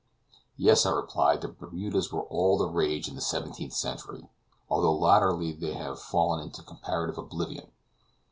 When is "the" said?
1.41-1.47, 2.57-2.65, 3.13-3.21